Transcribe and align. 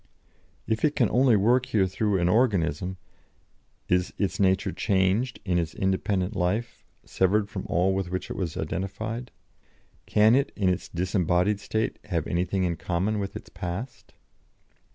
If 0.65 0.83
it 0.83 0.95
can 0.95 1.11
only 1.11 1.35
work 1.35 1.67
here 1.67 1.85
through 1.85 2.19
an 2.19 2.27
organism, 2.27 2.97
is 3.87 4.11
its 4.17 4.39
nature 4.39 4.71
changed 4.71 5.39
in 5.45 5.59
its 5.59 5.75
independent 5.75 6.35
life, 6.35 6.83
severed 7.05 7.51
from 7.51 7.67
all 7.67 7.93
with 7.93 8.09
which 8.09 8.31
it 8.31 8.35
was 8.35 8.57
identified? 8.57 9.29
Can 10.07 10.33
it, 10.33 10.51
in 10.55 10.69
its 10.69 10.89
'disembodied 10.89 11.59
state,' 11.59 11.99
have 12.05 12.25
anything 12.25 12.63
in 12.63 12.77
common 12.77 13.19
with 13.19 13.35
its 13.35 13.49
past?" 13.49 14.15